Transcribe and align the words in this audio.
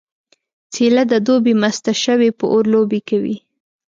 څیله 0.73 1.01
د 1.11 1.13
دوبي 1.25 1.53
مسته 1.61 1.91
شوې 2.03 2.29
په 2.37 2.45
اور 2.53 2.63
لوبې 2.73 2.99
کوي 3.09 3.37